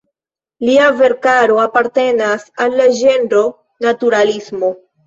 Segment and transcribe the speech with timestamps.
[0.69, 3.47] Lia verkaro apartenas al la ĝenro
[3.89, 4.79] naturalismo.